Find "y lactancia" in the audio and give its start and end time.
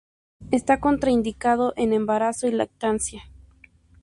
2.47-3.21